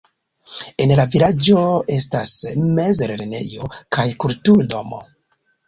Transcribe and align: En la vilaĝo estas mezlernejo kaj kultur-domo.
En 0.85 0.93
la 0.99 1.03
vilaĝo 1.15 1.65
estas 1.99 2.33
mezlernejo 2.81 3.71
kaj 3.77 4.09
kultur-domo. 4.27 5.05